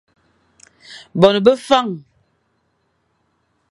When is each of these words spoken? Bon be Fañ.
Bon 1.19 1.35
be 1.45 1.51
Fañ. 1.67 1.87